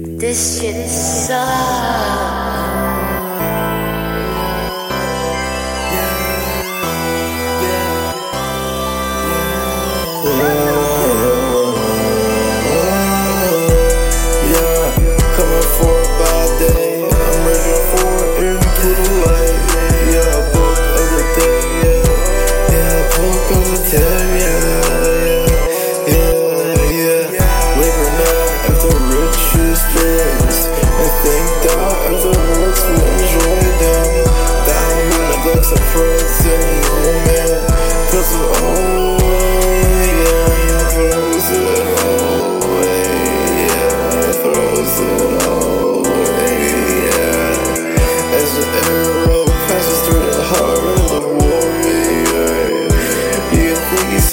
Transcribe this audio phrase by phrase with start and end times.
[0.00, 1.28] This shit is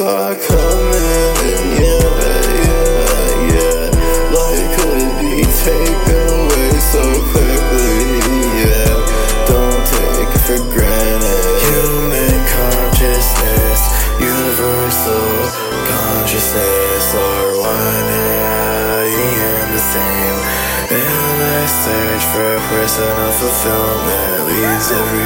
[0.05, 1.33] saw it coming?
[1.81, 2.05] Yeah,
[2.61, 3.09] yeah,
[3.53, 3.89] yeah.
[4.37, 7.01] Life could be taken away so
[7.33, 8.21] quickly.
[8.61, 8.93] Yeah,
[9.49, 11.45] don't take it for granted.
[11.69, 13.81] Human consciousness,
[14.21, 15.25] universal
[15.89, 20.37] consciousness are one and the same.
[21.01, 25.25] And search for personal fulfillment leads every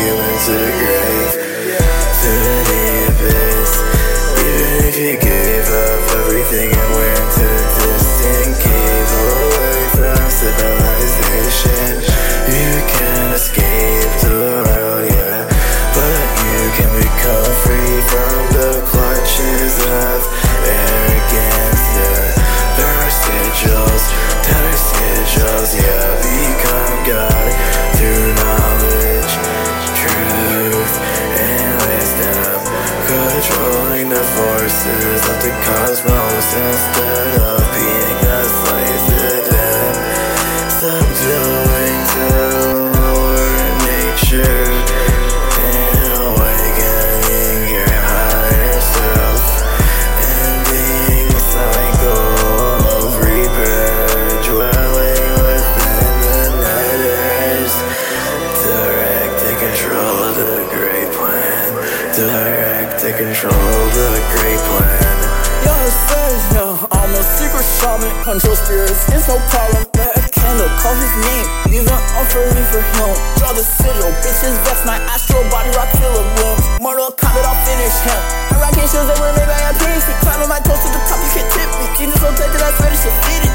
[0.00, 1.51] human to the grave,
[34.22, 39.02] the forces of the cosmos instead of being a slave.
[40.78, 42.26] Subduing to
[42.98, 43.50] lower
[43.82, 44.66] nature
[45.58, 49.42] and awakening your higher self.
[50.22, 52.30] Ending the cycle
[52.94, 57.74] of rebirth, dwelling within the nethers.
[58.66, 62.51] Direct and control of the great plan.
[63.02, 65.18] And control the great plan.
[65.66, 68.14] Young Savage, yeah, I'm a secret shaman.
[68.22, 69.82] Control spirits, it's no problem.
[69.98, 71.46] Light a candle, call his name.
[71.66, 73.10] Leave an offering for him.
[73.42, 76.62] Draw the sigil, oh, bitches, that's my astral body rock killer limbs.
[76.78, 78.22] Mortal Kombat, I'll finish him.
[78.54, 80.06] I'm rocking shoes that were made by a priest.
[80.22, 81.86] Climbing my toes to the top, you can't tip me.
[81.98, 83.51] Genius so tight that I shit fitted.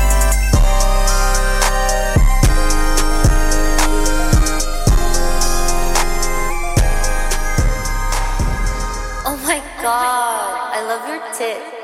[10.78, 11.77] I love your tits.